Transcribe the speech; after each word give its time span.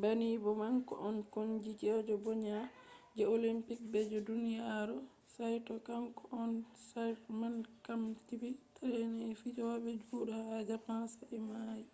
banni 0.00 0.28
bo 0.42 0.50
kanko 0.62 0.94
on 1.08 1.16
koonikeejo 1.32 2.14
ɓoima 2.24 2.56
je 3.16 3.22
olimpik 3.34 3.80
be 3.90 4.00
je 4.10 4.18
duniyaaru 4.28 4.96
saito 5.34 5.74
kanko 5.88 6.22
on 6.42 6.52
chairman 6.88 7.56
kwamiti 7.84 8.34
trainin 8.74 9.32
fijooɓe 9.40 9.90
judo 10.08 10.34
ha 10.48 10.56
japan 10.70 11.02
sa'i 11.14 11.36
o 11.42 11.46
maayi 11.48 11.84